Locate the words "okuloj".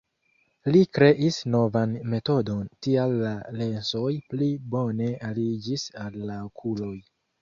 6.49-6.95